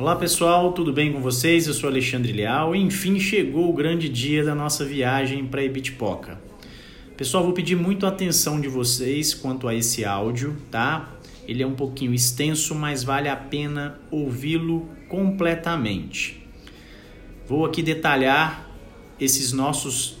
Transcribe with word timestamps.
Olá 0.00 0.14
pessoal, 0.14 0.72
tudo 0.72 0.92
bem 0.92 1.12
com 1.12 1.20
vocês? 1.20 1.66
Eu 1.66 1.74
sou 1.74 1.90
Alexandre 1.90 2.32
Leal 2.32 2.72
e 2.72 2.78
enfim 2.78 3.18
chegou 3.18 3.68
o 3.68 3.72
grande 3.72 4.08
dia 4.08 4.44
da 4.44 4.54
nossa 4.54 4.84
viagem 4.84 5.44
para 5.44 5.64
Ibitipoca. 5.64 6.40
Pessoal, 7.16 7.42
vou 7.42 7.52
pedir 7.52 7.74
muito 7.74 8.06
atenção 8.06 8.60
de 8.60 8.68
vocês 8.68 9.34
quanto 9.34 9.66
a 9.66 9.74
esse 9.74 10.04
áudio, 10.04 10.56
tá? 10.70 11.12
Ele 11.48 11.64
é 11.64 11.66
um 11.66 11.74
pouquinho 11.74 12.14
extenso, 12.14 12.76
mas 12.76 13.02
vale 13.02 13.28
a 13.28 13.34
pena 13.34 13.98
ouvi-lo 14.08 14.88
completamente. 15.08 16.46
Vou 17.48 17.66
aqui 17.66 17.82
detalhar 17.82 18.70
esses 19.18 19.52
nossos 19.52 20.16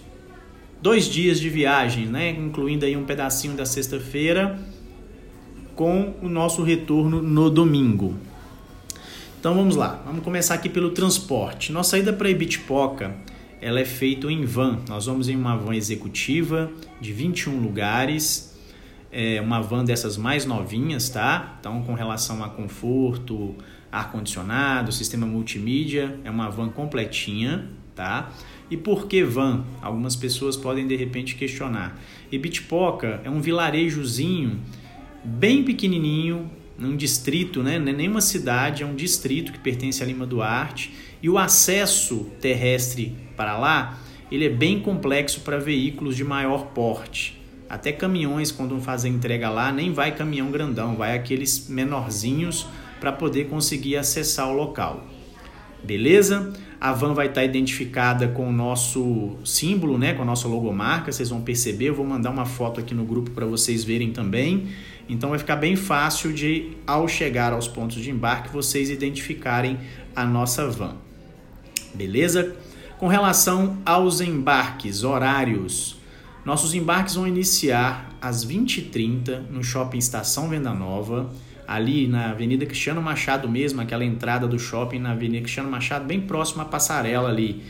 dois 0.82 1.08
dias 1.08 1.38
de 1.38 1.48
viagem, 1.48 2.06
né? 2.06 2.30
Incluindo 2.30 2.84
aí 2.84 2.96
um 2.96 3.04
pedacinho 3.04 3.54
da 3.54 3.64
sexta-feira 3.64 4.58
com 5.76 6.14
o 6.20 6.28
nosso 6.28 6.64
retorno 6.64 7.22
no 7.22 7.48
domingo. 7.48 8.16
Então 9.38 9.54
vamos 9.54 9.76
lá, 9.76 10.02
vamos 10.04 10.24
começar 10.24 10.54
aqui 10.54 10.68
pelo 10.68 10.90
transporte. 10.90 11.70
Nossa 11.70 11.96
ida 11.96 12.12
para 12.12 12.28
Ibitipoca, 12.28 13.14
ela 13.60 13.78
é 13.78 13.84
feita 13.84 14.26
em 14.26 14.44
van. 14.44 14.80
Nós 14.88 15.06
vamos 15.06 15.28
em 15.28 15.36
uma 15.36 15.56
van 15.56 15.76
executiva 15.76 16.68
de 17.00 17.12
21 17.12 17.60
lugares, 17.60 18.58
é 19.12 19.40
uma 19.40 19.60
van 19.60 19.84
dessas 19.84 20.16
mais 20.16 20.44
novinhas, 20.44 21.08
tá? 21.08 21.56
Então 21.60 21.80
com 21.82 21.94
relação 21.94 22.42
a 22.42 22.48
conforto, 22.48 23.54
ar 23.92 24.10
condicionado, 24.10 24.90
sistema 24.90 25.24
multimídia, 25.24 26.18
é 26.24 26.30
uma 26.30 26.50
van 26.50 26.70
completinha, 26.70 27.70
tá? 27.94 28.32
E 28.68 28.76
por 28.76 29.06
que 29.06 29.22
van? 29.22 29.64
Algumas 29.80 30.16
pessoas 30.16 30.56
podem 30.56 30.84
de 30.84 30.96
repente 30.96 31.36
questionar. 31.36 31.96
Ibitipoca 32.32 33.20
é 33.22 33.30
um 33.30 33.40
vilarejozinho 33.40 34.58
bem 35.24 35.62
pequenininho, 35.62 36.50
num 36.78 36.96
distrito, 36.96 37.62
né? 37.62 37.78
não 37.78 37.88
é 37.88 37.92
nem 37.92 38.08
uma 38.08 38.20
cidade, 38.20 38.82
é 38.82 38.86
um 38.86 38.94
distrito 38.94 39.52
que 39.52 39.58
pertence 39.58 40.02
a 40.02 40.06
Lima 40.06 40.24
Duarte, 40.24 40.94
e 41.20 41.28
o 41.28 41.36
acesso 41.36 42.26
terrestre 42.40 43.16
para 43.36 43.58
lá, 43.58 43.98
ele 44.30 44.46
é 44.46 44.48
bem 44.48 44.78
complexo 44.80 45.40
para 45.40 45.58
veículos 45.58 46.16
de 46.16 46.22
maior 46.22 46.66
porte. 46.66 47.36
Até 47.68 47.92
caminhões, 47.92 48.52
quando 48.52 48.70
vão 48.70 48.80
fazer 48.80 49.08
entrega 49.08 49.50
lá, 49.50 49.72
nem 49.72 49.92
vai 49.92 50.14
caminhão 50.14 50.50
grandão, 50.50 50.96
vai 50.96 51.16
aqueles 51.16 51.68
menorzinhos 51.68 52.66
para 53.00 53.12
poder 53.12 53.48
conseguir 53.48 53.96
acessar 53.96 54.48
o 54.48 54.54
local. 54.54 55.04
Beleza? 55.82 56.52
A 56.80 56.92
van 56.92 57.12
vai 57.12 57.26
estar 57.26 57.40
tá 57.40 57.44
identificada 57.44 58.28
com 58.28 58.48
o 58.48 58.52
nosso 58.52 59.36
símbolo, 59.44 59.98
né, 59.98 60.14
com 60.14 60.22
a 60.22 60.24
nossa 60.24 60.46
logomarca, 60.46 61.10
vocês 61.10 61.28
vão 61.28 61.40
perceber. 61.40 61.86
Eu 61.86 61.94
vou 61.94 62.06
mandar 62.06 62.30
uma 62.30 62.46
foto 62.46 62.80
aqui 62.80 62.94
no 62.94 63.04
grupo 63.04 63.30
para 63.32 63.46
vocês 63.46 63.84
verem 63.84 64.12
também. 64.12 64.68
Então 65.08 65.30
vai 65.30 65.38
ficar 65.38 65.56
bem 65.56 65.74
fácil 65.74 66.32
de, 66.32 66.76
ao 66.86 67.08
chegar 67.08 67.52
aos 67.52 67.66
pontos 67.66 68.02
de 68.02 68.10
embarque, 68.10 68.50
vocês 68.50 68.90
identificarem 68.90 69.78
a 70.14 70.24
nossa 70.24 70.68
van. 70.68 70.96
Beleza? 71.94 72.54
Com 72.98 73.08
relação 73.08 73.78
aos 73.86 74.20
embarques, 74.20 75.04
horários, 75.04 75.98
nossos 76.44 76.74
embarques 76.74 77.14
vão 77.14 77.26
iniciar 77.26 78.10
às 78.20 78.44
20h30 78.44 79.48
no 79.50 79.62
Shopping 79.62 79.98
Estação 79.98 80.48
Venda 80.48 80.74
Nova, 80.74 81.30
ali 81.66 82.08
na 82.08 82.30
Avenida 82.30 82.64
Cristiano 82.64 83.02
Machado 83.02 83.48
mesmo, 83.48 83.80
aquela 83.80 84.04
entrada 84.04 84.48
do 84.48 84.58
shopping 84.58 84.98
na 84.98 85.12
Avenida 85.12 85.42
Cristiano 85.42 85.70
Machado, 85.70 86.06
bem 86.06 86.20
próximo 86.20 86.62
à 86.62 86.64
passarela 86.64 87.28
ali, 87.28 87.62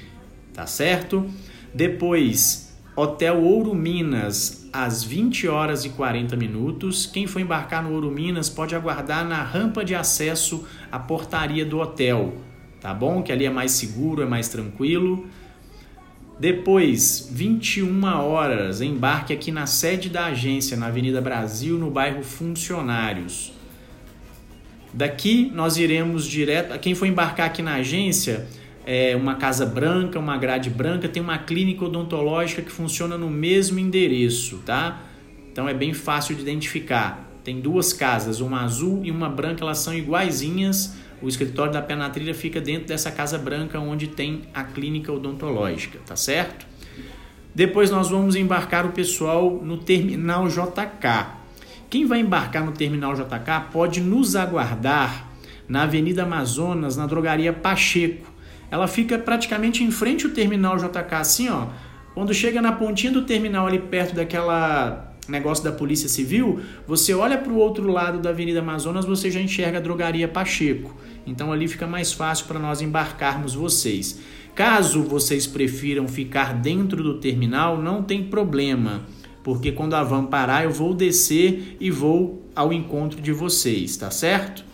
tá 0.54 0.66
certo? 0.66 1.28
Depois, 1.74 2.67
Hotel 3.00 3.40
Ouro 3.40 3.76
Minas, 3.76 4.68
às 4.72 5.04
20 5.04 5.46
horas 5.46 5.84
e 5.84 5.90
40 5.90 6.34
minutos. 6.34 7.06
Quem 7.06 7.28
for 7.28 7.38
embarcar 7.38 7.80
no 7.80 7.92
Ouro 7.92 8.10
Minas 8.10 8.50
pode 8.50 8.74
aguardar 8.74 9.24
na 9.24 9.40
rampa 9.40 9.84
de 9.84 9.94
acesso 9.94 10.66
à 10.90 10.98
portaria 10.98 11.64
do 11.64 11.78
hotel, 11.78 12.34
tá 12.80 12.92
bom? 12.92 13.22
Que 13.22 13.30
ali 13.30 13.44
é 13.44 13.50
mais 13.50 13.70
seguro, 13.70 14.20
é 14.20 14.26
mais 14.26 14.48
tranquilo. 14.48 15.28
Depois, 16.40 17.28
21 17.30 18.02
horas, 18.04 18.80
embarque 18.80 19.32
aqui 19.32 19.52
na 19.52 19.66
sede 19.66 20.08
da 20.08 20.26
agência, 20.26 20.76
na 20.76 20.88
Avenida 20.88 21.20
Brasil, 21.20 21.78
no 21.78 21.92
bairro 21.92 22.24
Funcionários. 22.24 23.52
Daqui 24.92 25.52
nós 25.54 25.76
iremos 25.76 26.26
direto. 26.26 26.76
Quem 26.80 26.96
for 26.96 27.06
embarcar 27.06 27.46
aqui 27.46 27.62
na 27.62 27.74
agência, 27.74 28.48
é, 28.90 29.14
uma 29.14 29.34
casa 29.34 29.66
branca, 29.66 30.18
uma 30.18 30.38
grade 30.38 30.70
branca, 30.70 31.06
tem 31.06 31.22
uma 31.22 31.36
clínica 31.36 31.84
odontológica 31.84 32.62
que 32.62 32.72
funciona 32.72 33.18
no 33.18 33.28
mesmo 33.28 33.78
endereço, 33.78 34.62
tá? 34.64 35.02
Então 35.52 35.68
é 35.68 35.74
bem 35.74 35.92
fácil 35.92 36.34
de 36.34 36.40
identificar. 36.40 37.28
Tem 37.44 37.60
duas 37.60 37.92
casas, 37.92 38.40
uma 38.40 38.64
azul 38.64 39.02
e 39.04 39.10
uma 39.10 39.28
branca, 39.28 39.62
elas 39.62 39.76
são 39.80 39.92
iguaizinhas. 39.92 40.96
O 41.20 41.28
escritório 41.28 41.70
da 41.70 41.82
Penatrilha 41.82 42.32
fica 42.32 42.62
dentro 42.62 42.88
dessa 42.88 43.10
casa 43.10 43.36
branca 43.36 43.78
onde 43.78 44.06
tem 44.06 44.44
a 44.54 44.64
clínica 44.64 45.12
odontológica, 45.12 45.98
tá 46.06 46.16
certo? 46.16 46.66
Depois 47.54 47.90
nós 47.90 48.08
vamos 48.08 48.36
embarcar 48.36 48.86
o 48.86 48.92
pessoal 48.92 49.50
no 49.62 49.76
terminal 49.76 50.48
JK. 50.48 51.26
Quem 51.90 52.06
vai 52.06 52.20
embarcar 52.20 52.64
no 52.64 52.72
terminal 52.72 53.12
JK 53.12 53.70
pode 53.70 54.00
nos 54.00 54.34
aguardar 54.34 55.28
na 55.68 55.82
Avenida 55.82 56.22
Amazonas, 56.22 56.96
na 56.96 57.06
drogaria 57.06 57.52
Pacheco 57.52 58.37
ela 58.70 58.86
fica 58.86 59.18
praticamente 59.18 59.82
em 59.82 59.90
frente 59.90 60.26
ao 60.26 60.32
terminal 60.32 60.76
JK, 60.76 61.14
assim, 61.14 61.48
ó. 61.48 61.66
Quando 62.14 62.34
chega 62.34 62.60
na 62.60 62.72
pontinha 62.72 63.12
do 63.12 63.22
terminal 63.22 63.66
ali 63.66 63.78
perto 63.78 64.14
daquela 64.14 65.14
negócio 65.28 65.62
da 65.62 65.70
Polícia 65.70 66.08
Civil, 66.08 66.60
você 66.86 67.14
olha 67.14 67.36
para 67.36 67.52
o 67.52 67.56
outro 67.56 67.86
lado 67.90 68.18
da 68.18 68.30
Avenida 68.30 68.60
Amazonas, 68.60 69.04
você 69.04 69.30
já 69.30 69.40
enxerga 69.40 69.78
a 69.78 69.80
drogaria 69.80 70.26
Pacheco. 70.26 70.96
Então 71.26 71.52
ali 71.52 71.68
fica 71.68 71.86
mais 71.86 72.12
fácil 72.12 72.46
para 72.46 72.58
nós 72.58 72.80
embarcarmos 72.80 73.54
vocês. 73.54 74.18
Caso 74.54 75.02
vocês 75.02 75.46
prefiram 75.46 76.08
ficar 76.08 76.54
dentro 76.54 77.02
do 77.02 77.20
terminal, 77.20 77.80
não 77.80 78.02
tem 78.02 78.24
problema, 78.24 79.02
porque 79.44 79.70
quando 79.70 79.94
a 79.94 80.02
van 80.02 80.24
parar, 80.24 80.64
eu 80.64 80.70
vou 80.70 80.94
descer 80.94 81.76
e 81.78 81.90
vou 81.90 82.42
ao 82.56 82.72
encontro 82.72 83.20
de 83.20 83.32
vocês, 83.32 83.96
tá 83.96 84.10
certo? 84.10 84.64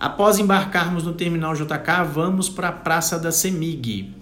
Após 0.00 0.38
embarcarmos 0.38 1.02
no 1.02 1.12
terminal 1.12 1.54
JK, 1.54 2.04
vamos 2.12 2.48
para 2.48 2.68
a 2.68 2.72
Praça 2.72 3.18
da 3.18 3.32
Semig. 3.32 4.14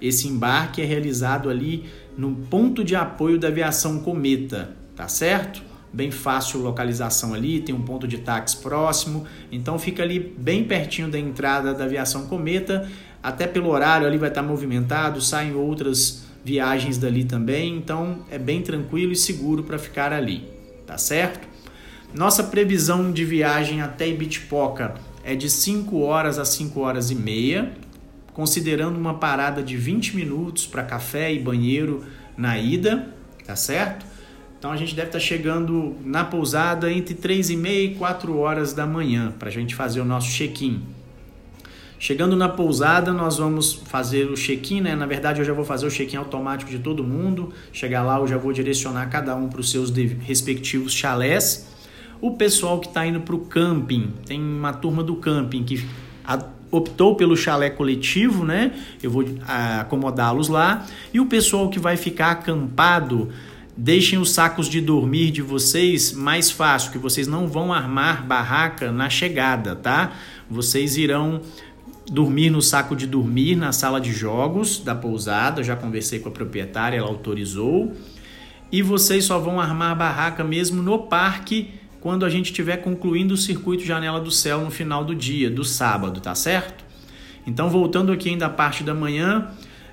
Esse 0.00 0.26
embarque 0.26 0.80
é 0.80 0.86
realizado 0.86 1.50
ali 1.50 1.84
no 2.16 2.34
ponto 2.34 2.82
de 2.82 2.96
apoio 2.96 3.38
da 3.38 3.48
aviação 3.48 3.98
Cometa, 3.98 4.74
tá 4.96 5.06
certo? 5.06 5.62
Bem 5.92 6.10
fácil 6.10 6.60
localização 6.60 7.34
ali, 7.34 7.60
tem 7.60 7.74
um 7.74 7.82
ponto 7.82 8.08
de 8.08 8.16
táxi 8.18 8.56
próximo, 8.56 9.26
então 9.52 9.78
fica 9.78 10.02
ali 10.02 10.18
bem 10.18 10.64
pertinho 10.64 11.10
da 11.10 11.18
entrada 11.18 11.74
da 11.74 11.84
aviação 11.84 12.26
Cometa, 12.26 12.88
até 13.22 13.46
pelo 13.46 13.68
horário 13.68 14.06
ali 14.06 14.16
vai 14.16 14.30
estar 14.30 14.42
movimentado, 14.42 15.20
saem 15.20 15.54
outras 15.54 16.24
viagens 16.42 16.96
dali 16.96 17.24
também, 17.24 17.76
então 17.76 18.20
é 18.30 18.38
bem 18.38 18.62
tranquilo 18.62 19.12
e 19.12 19.16
seguro 19.16 19.62
para 19.62 19.78
ficar 19.78 20.10
ali, 20.10 20.48
tá 20.86 20.96
certo? 20.96 21.46
Nossa 22.14 22.44
previsão 22.44 23.12
de 23.12 23.26
viagem 23.26 23.82
até 23.82 24.08
Ibitipoca 24.08 24.94
é 25.28 25.34
de 25.34 25.50
5 25.50 26.00
horas 26.00 26.38
a 26.38 26.44
5 26.46 26.80
horas 26.80 27.10
e 27.10 27.14
meia, 27.14 27.72
considerando 28.32 28.96
uma 28.96 29.12
parada 29.12 29.62
de 29.62 29.76
20 29.76 30.16
minutos 30.16 30.66
para 30.66 30.82
café 30.82 31.30
e 31.30 31.38
banheiro 31.38 32.02
na 32.34 32.58
ida, 32.58 33.14
tá 33.46 33.54
certo? 33.54 34.06
Então 34.58 34.72
a 34.72 34.76
gente 34.78 34.94
deve 34.94 35.08
estar 35.08 35.18
tá 35.18 35.24
chegando 35.24 35.94
na 36.02 36.24
pousada 36.24 36.90
entre 36.90 37.14
3 37.14 37.50
e 37.50 37.56
meia 37.58 37.84
e 37.84 37.94
4 37.96 38.38
horas 38.38 38.72
da 38.72 38.86
manhã 38.86 39.30
para 39.38 39.50
a 39.50 39.52
gente 39.52 39.74
fazer 39.74 40.00
o 40.00 40.04
nosso 40.04 40.30
check-in. 40.30 40.80
Chegando 41.98 42.34
na 42.34 42.48
pousada, 42.48 43.12
nós 43.12 43.36
vamos 43.36 43.74
fazer 43.74 44.30
o 44.30 44.34
check-in, 44.34 44.80
né? 44.80 44.96
Na 44.96 45.04
verdade, 45.04 45.40
eu 45.40 45.44
já 45.44 45.52
vou 45.52 45.64
fazer 45.64 45.86
o 45.86 45.90
check-in 45.90 46.16
automático 46.16 46.70
de 46.70 46.78
todo 46.78 47.04
mundo. 47.04 47.52
Chegar 47.70 48.02
lá, 48.02 48.18
eu 48.18 48.26
já 48.26 48.38
vou 48.38 48.52
direcionar 48.52 49.10
cada 49.10 49.36
um 49.36 49.48
para 49.48 49.60
os 49.60 49.70
seus 49.70 49.90
respectivos 49.90 50.94
chalés 50.94 51.67
o 52.20 52.32
pessoal 52.32 52.80
que 52.80 52.88
está 52.88 53.06
indo 53.06 53.20
para 53.20 53.34
o 53.34 53.40
camping, 53.40 54.12
tem 54.26 54.40
uma 54.40 54.72
turma 54.72 55.02
do 55.02 55.16
camping 55.16 55.64
que 55.64 55.84
optou 56.70 57.14
pelo 57.14 57.36
chalé 57.36 57.70
coletivo, 57.70 58.44
né? 58.44 58.72
Eu 59.02 59.10
vou 59.10 59.24
acomodá-los 59.80 60.48
lá. 60.48 60.86
E 61.12 61.20
o 61.20 61.26
pessoal 61.26 61.68
que 61.68 61.78
vai 61.78 61.96
ficar 61.96 62.32
acampado, 62.32 63.30
deixem 63.76 64.18
os 64.18 64.32
sacos 64.32 64.68
de 64.68 64.80
dormir 64.80 65.30
de 65.30 65.40
vocês 65.40 66.12
mais 66.12 66.50
fácil, 66.50 66.92
que 66.92 66.98
vocês 66.98 67.26
não 67.26 67.46
vão 67.46 67.72
armar 67.72 68.26
barraca 68.26 68.92
na 68.92 69.08
chegada, 69.08 69.76
tá? 69.76 70.12
Vocês 70.50 70.96
irão 70.96 71.40
dormir 72.10 72.50
no 72.50 72.60
saco 72.62 72.96
de 72.96 73.06
dormir 73.06 73.54
na 73.54 73.70
sala 73.70 74.00
de 74.00 74.12
jogos 74.12 74.78
da 74.78 74.94
pousada. 74.94 75.62
Já 75.62 75.76
conversei 75.76 76.18
com 76.18 76.28
a 76.28 76.32
proprietária, 76.32 76.98
ela 76.98 77.08
autorizou. 77.08 77.92
E 78.70 78.82
vocês 78.82 79.24
só 79.24 79.38
vão 79.38 79.60
armar 79.60 79.96
barraca 79.96 80.44
mesmo 80.44 80.82
no 80.82 80.98
parque 80.98 81.77
quando 82.08 82.24
a 82.24 82.30
gente 82.30 82.46
estiver 82.46 82.78
concluindo 82.78 83.34
o 83.34 83.36
circuito 83.36 83.84
Janela 83.84 84.18
do 84.18 84.30
Céu 84.30 84.62
no 84.62 84.70
final 84.70 85.04
do 85.04 85.14
dia, 85.14 85.50
do 85.50 85.62
sábado, 85.62 86.22
tá 86.22 86.34
certo? 86.34 86.82
Então, 87.46 87.68
voltando 87.68 88.10
aqui 88.10 88.30
ainda 88.30 88.46
a 88.46 88.48
parte 88.48 88.82
da 88.82 88.94
manhã, 88.94 89.48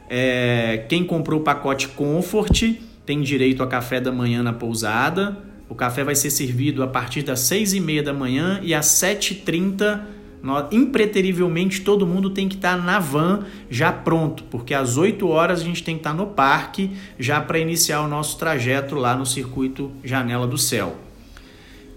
é, 0.10 0.86
quem 0.88 1.04
comprou 1.04 1.42
o 1.42 1.44
pacote 1.44 1.90
Comfort 1.90 2.78
tem 3.06 3.22
direito 3.22 3.62
a 3.62 3.68
café 3.68 4.00
da 4.00 4.14
manhã 4.14 4.42
na 4.42 4.54
pousada. 4.54 5.38
O 5.68 5.76
café 5.76 6.06
vai 6.06 6.16
ser 6.16 6.30
servido 6.30 6.82
a 6.84 6.88
partir 6.88 7.22
das 7.22 7.42
6 7.42 7.74
e 7.74 7.80
meia 7.82 8.02
da 8.02 8.14
manhã 8.14 8.62
e 8.64 8.74
às 8.74 8.86
7h30 8.86 10.00
nós, 10.42 10.72
impreterivelmente 10.72 11.82
todo 11.82 12.08
mundo 12.08 12.30
tem 12.30 12.48
que 12.48 12.56
estar 12.56 12.78
tá 12.78 12.82
na 12.82 12.98
van 12.98 13.44
já 13.70 13.92
pronto, 13.92 14.46
porque 14.46 14.74
às 14.74 14.96
8 14.96 15.28
horas 15.28 15.60
a 15.60 15.64
gente 15.66 15.84
tem 15.84 15.96
que 15.96 16.00
estar 16.00 16.12
tá 16.12 16.16
no 16.16 16.28
parque 16.28 16.92
já 17.20 17.42
para 17.42 17.60
iniciar 17.60 18.00
o 18.00 18.08
nosso 18.08 18.38
trajeto 18.38 18.96
lá 18.96 19.18
no 19.18 19.26
circuito 19.26 19.92
Janela 20.02 20.48
do 20.48 20.58
Céu. 20.58 21.04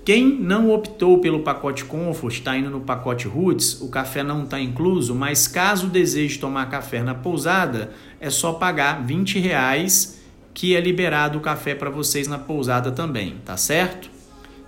Quem 0.09 0.41
não 0.41 0.71
optou 0.71 1.21
pelo 1.21 1.41
pacote 1.41 1.85
Comfort, 1.85 2.33
está 2.33 2.57
indo 2.57 2.71
no 2.71 2.81
pacote 2.81 3.29
Roots, 3.29 3.79
o 3.83 3.91
café 3.91 4.23
não 4.23 4.45
está 4.45 4.59
incluso, 4.59 5.15
mas 5.15 5.47
caso 5.47 5.87
deseje 5.87 6.39
tomar 6.39 6.71
café 6.71 7.03
na 7.03 7.15
pousada, 7.15 7.93
é 8.19 8.31
só 8.31 8.55
pagar 8.55 9.05
20 9.05 9.39
reais 9.39 10.19
que 10.55 10.75
é 10.75 10.81
liberado 10.81 11.37
o 11.37 11.43
café 11.43 11.75
para 11.75 11.91
vocês 11.91 12.27
na 12.27 12.39
pousada 12.39 12.91
também, 12.91 13.37
tá 13.45 13.59
certo? 13.59 14.09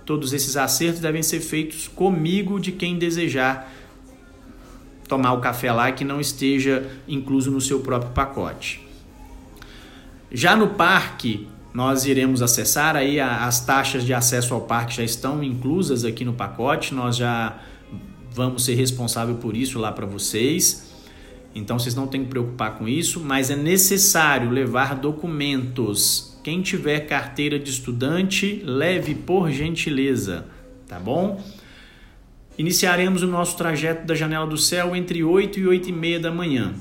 Todos 0.05 0.31
esses 0.31 0.55
acertos 0.55 1.01
devem 1.01 1.23
ser 1.23 1.39
feitos 1.39 1.87
comigo 1.87 2.59
de 2.59 2.71
quem 2.71 2.99
desejar 2.99 3.73
tomar 5.07 5.33
o 5.33 5.41
café 5.41 5.71
lá 5.71 5.91
que 5.91 6.05
não 6.05 6.21
esteja 6.21 6.87
incluso 7.07 7.49
no 7.49 7.59
seu 7.59 7.79
próprio 7.79 8.11
pacote. 8.11 8.87
Já 10.31 10.55
no 10.55 10.67
parque, 10.67 11.47
nós 11.73 12.05
iremos 12.05 12.41
acessar 12.41 12.95
aí 12.95 13.19
as 13.19 13.65
taxas 13.65 14.03
de 14.03 14.13
acesso 14.13 14.53
ao 14.53 14.61
parque 14.61 14.97
já 14.97 15.03
estão 15.03 15.41
inclusas 15.41 16.03
aqui 16.03 16.25
no 16.25 16.33
pacote, 16.33 16.93
nós 16.93 17.15
já 17.15 17.57
vamos 18.33 18.65
ser 18.65 18.75
responsável 18.75 19.35
por 19.35 19.55
isso 19.55 19.79
lá 19.79 19.91
para 19.91 20.05
vocês. 20.05 20.91
Então 21.55 21.79
vocês 21.79 21.95
não 21.95 22.07
têm 22.07 22.23
que 22.23 22.29
preocupar 22.29 22.77
com 22.77 22.87
isso, 22.87 23.19
mas 23.19 23.49
é 23.49 23.55
necessário 23.55 24.49
levar 24.49 24.95
documentos. 24.95 26.37
Quem 26.43 26.61
tiver 26.61 27.01
carteira 27.01 27.59
de 27.59 27.69
estudante, 27.69 28.61
leve 28.65 29.15
por 29.15 29.49
gentileza, 29.51 30.47
tá 30.87 30.99
bom? 30.99 31.41
Iniciaremos 32.57 33.23
o 33.23 33.27
nosso 33.27 33.55
trajeto 33.57 34.05
da 34.05 34.13
Janela 34.13 34.45
do 34.45 34.57
Céu 34.57 34.95
entre 34.95 35.23
8 35.23 35.59
e 35.59 35.67
8 35.67 35.89
e 35.89 35.91
meia 35.91 36.19
da 36.19 36.31
manhã. 36.31 36.73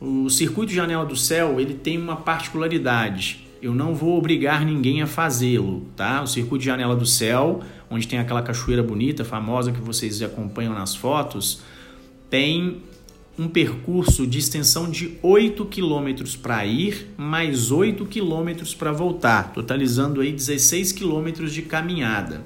O 0.00 0.28
circuito 0.28 0.72
Janela 0.72 1.04
do 1.04 1.16
Céu 1.16 1.58
ele 1.58 1.74
tem 1.74 1.98
uma 1.98 2.16
particularidade 2.16 3.47
eu 3.60 3.74
não 3.74 3.94
vou 3.94 4.16
obrigar 4.16 4.64
ninguém 4.64 5.02
a 5.02 5.06
fazê-lo, 5.06 5.86
tá? 5.96 6.22
O 6.22 6.26
Circuito 6.26 6.60
de 6.60 6.66
Janela 6.66 6.94
do 6.94 7.06
Céu, 7.06 7.60
onde 7.90 8.06
tem 8.06 8.18
aquela 8.18 8.42
cachoeira 8.42 8.82
bonita, 8.82 9.24
famosa 9.24 9.72
que 9.72 9.80
vocês 9.80 10.22
acompanham 10.22 10.74
nas 10.74 10.94
fotos, 10.94 11.62
tem 12.30 12.82
um 13.38 13.48
percurso 13.48 14.26
de 14.26 14.38
extensão 14.38 14.90
de 14.90 15.16
8 15.22 15.64
quilômetros 15.66 16.34
para 16.34 16.66
ir, 16.66 17.08
mais 17.16 17.70
8 17.70 18.04
quilômetros 18.06 18.74
para 18.74 18.90
voltar, 18.90 19.52
totalizando 19.52 20.20
aí 20.20 20.32
16 20.32 20.92
quilômetros 20.92 21.52
de 21.52 21.62
caminhada. 21.62 22.44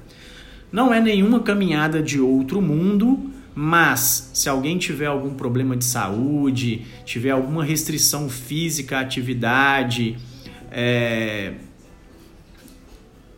Não 0.71 0.93
é 0.93 0.99
nenhuma 0.99 1.39
caminhada 1.39 2.01
de 2.01 2.19
outro 2.19 2.61
mundo, 2.61 3.31
mas 3.55 4.31
se 4.33 4.49
alguém 4.49 4.77
tiver 4.77 5.05
algum 5.07 5.33
problema 5.33 5.75
de 5.75 5.85
saúde, 5.85 6.85
tiver 7.05 7.31
alguma 7.31 7.63
restrição 7.63 8.29
física 8.29 8.97
à 8.97 9.01
atividade, 9.01 10.17
é, 10.73 11.53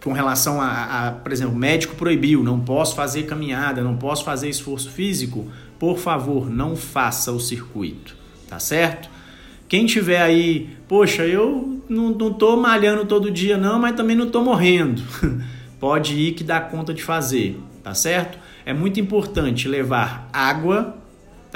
com 0.02 0.14
relação 0.14 0.62
a, 0.62 1.08
a, 1.08 1.12
por 1.12 1.32
exemplo, 1.32 1.56
médico 1.56 1.96
proibiu, 1.96 2.44
não 2.44 2.62
posso 2.62 2.96
fazer 2.96 3.24
caminhada, 3.24 3.82
não 3.82 3.98
posso 3.98 4.24
fazer 4.24 4.48
esforço 4.48 4.90
físico, 4.90 5.48
por 5.78 5.98
favor, 5.98 6.50
não 6.50 6.76
faça 6.76 7.32
o 7.32 7.40
circuito, 7.40 8.16
tá 8.48 8.58
certo? 8.58 9.10
Quem 9.68 9.86
tiver 9.86 10.22
aí, 10.22 10.78
poxa, 10.88 11.24
eu 11.26 11.82
não, 11.90 12.12
não 12.12 12.32
tô 12.32 12.56
malhando 12.56 13.06
todo 13.06 13.32
dia 13.32 13.58
não, 13.58 13.80
mas 13.80 13.96
também 13.96 14.16
não 14.16 14.30
tô 14.30 14.44
morrendo. 14.44 15.02
Pode 15.80 16.14
ir 16.14 16.34
que 16.34 16.44
dá 16.44 16.62
conta 16.62 16.94
de 16.94 17.04
fazer, 17.04 17.60
tá 17.84 17.94
certo? 17.94 18.38
É 18.66 18.74
muito 18.74 19.00
importante 19.00 19.68
levar 19.68 20.30
água, 20.32 20.96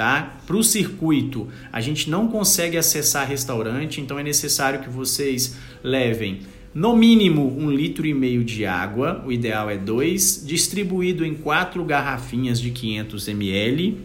tá? 0.00 0.38
Para 0.46 0.56
o 0.56 0.64
circuito, 0.64 1.46
a 1.70 1.78
gente 1.78 2.08
não 2.08 2.26
consegue 2.26 2.78
acessar 2.78 3.28
restaurante, 3.28 4.00
então 4.00 4.18
é 4.18 4.22
necessário 4.22 4.80
que 4.80 4.88
vocês 4.88 5.58
levem 5.84 6.40
no 6.72 6.96
mínimo 6.96 7.54
um 7.54 7.70
litro 7.70 8.06
e 8.06 8.14
meio 8.14 8.42
de 8.42 8.64
água, 8.64 9.22
o 9.26 9.30
ideal 9.30 9.68
é 9.68 9.76
dois, 9.76 10.42
distribuído 10.46 11.22
em 11.22 11.34
quatro 11.34 11.84
garrafinhas 11.84 12.58
de 12.58 12.70
500 12.70 13.28
ml. 13.28 13.98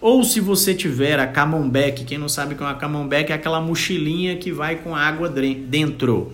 Ou 0.00 0.24
se 0.24 0.40
você 0.40 0.72
tiver 0.72 1.20
a 1.20 1.26
camembert, 1.26 2.06
quem 2.06 2.16
não 2.16 2.30
sabe 2.30 2.54
o 2.54 2.56
que 2.56 2.62
é 2.62 2.66
uma 2.66 2.74
camembert, 2.74 3.28
é 3.28 3.34
aquela 3.34 3.60
mochilinha 3.60 4.36
que 4.36 4.50
vai 4.50 4.76
com 4.76 4.96
água 4.96 5.28
dentro. 5.28 6.32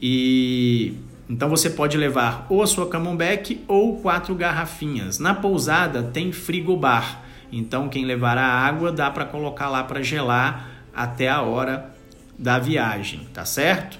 E 0.00 0.94
então 1.28 1.48
você 1.48 1.68
pode 1.68 1.96
levar 1.96 2.46
ou 2.48 2.62
a 2.62 2.68
sua 2.68 2.88
camembert 2.88 3.58
ou 3.66 3.96
quatro 3.96 4.32
garrafinhas. 4.36 5.18
Na 5.18 5.34
pousada 5.34 6.04
tem 6.04 6.30
frigobar. 6.30 7.25
Então, 7.50 7.88
quem 7.88 8.04
levar 8.04 8.36
a 8.38 8.46
água 8.46 8.90
dá 8.90 9.10
para 9.10 9.24
colocar 9.24 9.68
lá 9.68 9.84
para 9.84 10.02
gelar 10.02 10.70
até 10.94 11.28
a 11.28 11.42
hora 11.42 11.94
da 12.38 12.58
viagem, 12.58 13.26
tá 13.32 13.44
certo? 13.44 13.98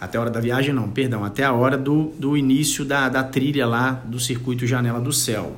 Até 0.00 0.18
a 0.18 0.20
hora 0.20 0.30
da 0.30 0.40
viagem, 0.40 0.72
não, 0.72 0.88
perdão, 0.88 1.24
até 1.24 1.44
a 1.44 1.52
hora 1.52 1.76
do, 1.76 2.12
do 2.18 2.36
início 2.36 2.84
da, 2.84 3.08
da 3.08 3.24
trilha 3.24 3.66
lá 3.66 3.92
do 4.04 4.20
circuito 4.20 4.66
Janela 4.66 5.00
do 5.00 5.12
Céu. 5.12 5.56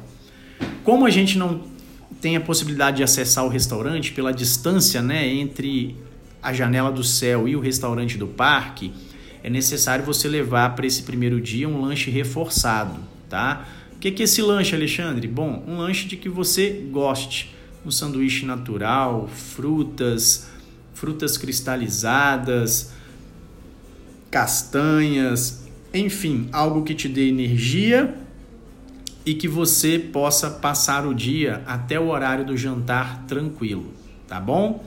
Como 0.82 1.04
a 1.04 1.10
gente 1.10 1.36
não 1.36 1.62
tem 2.20 2.36
a 2.36 2.40
possibilidade 2.40 2.98
de 2.98 3.02
acessar 3.02 3.44
o 3.44 3.48
restaurante 3.48 4.12
pela 4.12 4.32
distância 4.32 5.02
né, 5.02 5.26
entre 5.26 5.96
a 6.42 6.52
Janela 6.52 6.90
do 6.90 7.04
Céu 7.04 7.46
e 7.46 7.54
o 7.54 7.60
restaurante 7.60 8.16
do 8.16 8.26
parque, 8.26 8.92
é 9.42 9.50
necessário 9.50 10.04
você 10.04 10.28
levar 10.28 10.74
para 10.74 10.86
esse 10.86 11.02
primeiro 11.02 11.40
dia 11.40 11.68
um 11.68 11.80
lanche 11.80 12.10
reforçado, 12.10 12.98
tá? 13.28 13.66
O 14.00 14.02
que, 14.02 14.10
que 14.12 14.22
é 14.22 14.24
esse 14.24 14.40
lanche, 14.40 14.74
Alexandre? 14.74 15.28
Bom, 15.28 15.62
um 15.68 15.76
lanche 15.76 16.08
de 16.08 16.16
que 16.16 16.26
você 16.26 16.88
goste. 16.90 17.54
Um 17.84 17.90
sanduíche 17.90 18.46
natural, 18.46 19.28
frutas, 19.28 20.48
frutas 20.94 21.36
cristalizadas, 21.36 22.94
castanhas, 24.30 25.68
enfim, 25.92 26.48
algo 26.50 26.82
que 26.82 26.94
te 26.94 27.10
dê 27.10 27.28
energia 27.28 28.16
e 29.26 29.34
que 29.34 29.46
você 29.46 29.98
possa 29.98 30.48
passar 30.48 31.06
o 31.06 31.14
dia 31.14 31.62
até 31.66 32.00
o 32.00 32.08
horário 32.08 32.46
do 32.46 32.56
jantar 32.56 33.26
tranquilo, 33.26 33.92
tá 34.26 34.40
bom? 34.40 34.82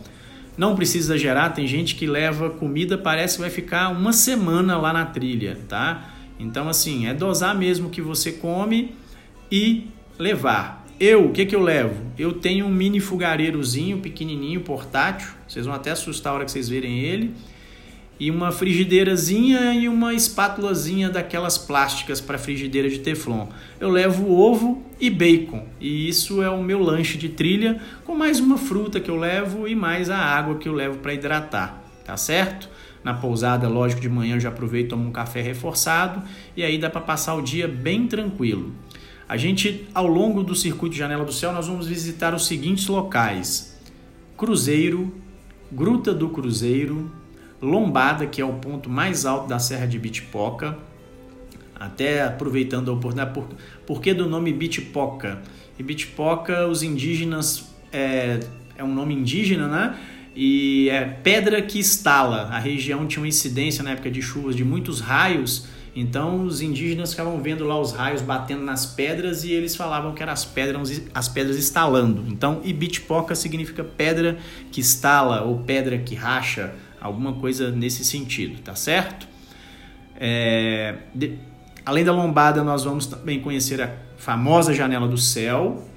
Não 0.57 0.75
precisa 0.75 1.13
exagerar, 1.13 1.54
tem 1.54 1.68
gente 1.68 1.94
que 1.94 2.07
leva 2.07 2.50
comida, 2.50 2.98
parece 2.98 3.36
que 3.36 3.42
vai 3.42 3.51
ficar 3.51 3.89
uma 3.89 4.12
semana 4.12 4.75
lá 4.75 4.92
na 4.92 5.06
trilha, 5.06 5.60
tá? 5.69 6.10
Então, 6.39 6.68
assim, 6.68 7.06
é 7.06 7.13
dosar 7.13 7.56
mesmo 7.56 7.89
o 7.89 7.92
que 7.92 8.01
você 8.01 8.31
come 8.31 9.02
e 9.53 9.88
levar. 10.17 10.83
Eu, 11.00 11.27
o 11.27 11.31
que, 11.31 11.45
que 11.45 11.55
eu 11.55 11.61
levo? 11.61 12.03
Eu 12.17 12.33
tenho 12.33 12.65
um 12.65 12.71
mini 12.71 13.00
fogareirozinho 13.00 14.00
pequenininho, 14.00 14.62
portátil. 14.62 15.29
Vocês 15.48 15.67
vão 15.67 15.75
até 15.75 15.91
assustar 15.91 16.33
a 16.33 16.36
hora 16.38 16.45
que 16.45 16.51
vocês 16.51 16.67
verem 16.67 17.01
ele. 17.01 17.36
E 18.19 18.31
uma 18.31 18.51
frigideirazinha 18.51 19.75
e 19.75 19.88
uma 19.88 20.12
espátulazinha 20.15 21.07
daquelas 21.07 21.55
plásticas 21.55 22.19
para 22.19 22.39
frigideira 22.39 22.89
de 22.89 22.98
teflon. 22.98 23.48
Eu 23.79 23.89
levo 23.89 24.31
ovo 24.31 24.81
e 25.00 25.07
bacon. 25.12 25.67
E 25.79 26.10
isso 26.10 26.41
é 26.41 26.50
o 26.50 26.63
meu 26.63 26.81
lanche 26.81 27.15
de 27.15 27.29
trilha, 27.29 27.79
com 28.03 28.15
mais 28.15 28.39
uma 28.39 28.57
fruta 28.57 29.00
que 29.00 29.12
eu 29.12 29.17
levo 29.17 29.67
e 29.67 29.75
mais 29.75 30.10
a 30.10 30.17
água 30.17 30.57
que 30.57 30.67
eu 30.67 30.74
levo 30.74 30.98
para 30.98 31.13
hidratar. 31.13 31.83
Tá 32.03 32.17
certo? 32.17 32.67
Na 33.03 33.13
pousada, 33.13 33.67
lógico, 33.67 34.01
de 34.01 34.10
manhã 34.10 34.36
eu 34.36 34.39
já 34.39 34.50
aproveito 34.50 34.89
tomo 34.89 35.07
um 35.07 35.12
café 35.12 35.41
reforçado 35.41 36.24
e 36.57 36.63
aí 36.63 36.79
dá 36.79 36.89
para 36.89 37.01
passar 37.01 37.36
o 37.36 37.41
dia 37.41 37.67
bem 37.67 38.07
tranquilo. 38.07 38.74
A 39.27 39.38
gente, 39.38 39.88
ao 39.94 40.06
longo 40.06 40.44
do 40.44 40.56
circuito 40.56 40.96
Janela 40.96 41.24
do 41.24 41.32
Céu, 41.32 41.53
nós 41.53 41.68
vamos 41.68 41.88
visitar 41.88 42.34
os 42.34 42.46
seguintes 42.46 42.88
locais: 42.88 43.80
Cruzeiro, 44.38 45.13
Gruta 45.72 46.13
do 46.13 46.30
Cruzeiro, 46.30 47.12
Lombada, 47.62 48.27
que 48.27 48.42
é 48.42 48.46
o 48.46 48.53
ponto 48.53 48.89
mais 48.89 49.25
alto 49.25 49.48
da 49.48 49.60
Serra 49.60 49.86
de 49.86 49.98
Bitipoca. 49.98 50.77
Até 51.75 52.24
aproveitando 52.24 52.92
a 52.92 52.94
oportunidade, 52.94 53.34
por, 53.34 53.48
por 53.86 54.01
que 54.01 54.13
do 54.13 54.30
nome 54.30 54.53
Bitipoca? 54.53 55.42
E 55.77 55.84
Bitipoca, 55.84 56.68
os 56.68 56.84
indígenas, 56.84 57.74
é, 57.92 58.39
é 58.77 58.84
um 58.84 58.94
nome 58.94 59.15
indígena, 59.15 59.68
né? 59.68 59.98
E 60.36 60.89
é 60.89 61.06
pedra 61.06 61.62
que 61.62 61.80
estala. 61.80 62.44
A 62.50 62.60
região 62.60 63.08
tinha 63.08 63.22
uma 63.22 63.27
incidência 63.27 63.84
na 63.84 63.92
época 63.92 64.12
de 64.12 64.22
chuvas 64.22 64.56
de 64.56 64.63
muitos 64.63 65.00
raios 65.00 65.68
então 65.95 66.43
os 66.43 66.62
indígenas 66.62 67.12
ficavam 67.12 67.39
vendo 67.41 67.63
lá 67.65 67.79
os 67.79 67.91
raios 67.91 68.21
batendo 68.21 68.63
nas 68.63 68.85
pedras 68.85 69.43
e 69.43 69.51
eles 69.51 69.75
falavam 69.75 70.13
que 70.13 70.23
eram 70.23 70.33
as 70.33 70.43
pedras, 70.43 71.01
as 71.13 71.27
pedras 71.27 71.57
estalando. 71.57 72.25
Então 72.27 72.62
Ibitipoca 72.63 73.35
significa 73.35 73.83
pedra 73.83 74.38
que 74.71 74.81
estala 74.81 75.43
ou 75.43 75.59
pedra 75.59 75.97
que 76.00 76.15
racha, 76.15 76.73
alguma 77.00 77.33
coisa 77.33 77.69
nesse 77.69 78.03
sentido, 78.03 78.59
tá 78.62 78.73
certo? 78.73 79.27
É, 80.15 80.95
de, 81.13 81.38
além 81.85 82.03
da 82.03 82.12
lombada, 82.12 82.63
nós 82.63 82.83
vamos 82.83 83.05
também 83.05 83.39
conhecer 83.39 83.81
a 83.81 83.95
famosa 84.17 84.73
Janela 84.73 85.07
do 85.07 85.17
Céu, 85.17 85.88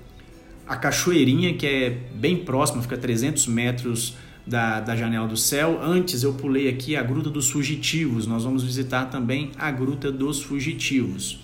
a 0.66 0.76
Cachoeirinha, 0.76 1.54
que 1.54 1.66
é 1.66 1.90
bem 1.90 2.36
próxima, 2.38 2.82
fica 2.82 2.96
a 2.96 2.98
300 2.98 3.46
metros 3.46 4.16
da, 4.46 4.80
da 4.80 4.94
Janela 4.94 5.26
do 5.26 5.36
Céu. 5.36 5.80
Antes 5.82 6.22
eu 6.22 6.34
pulei 6.34 6.68
aqui 6.68 6.94
a 6.94 7.02
Gruta 7.02 7.28
dos 7.28 7.50
Fugitivos. 7.50 8.26
Nós 8.26 8.44
vamos 8.44 8.62
visitar 8.62 9.06
também 9.06 9.50
a 9.58 9.70
Gruta 9.70 10.12
dos 10.12 10.42
Fugitivos. 10.42 11.40